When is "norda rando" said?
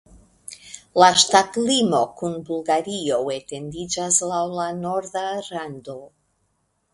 4.81-6.01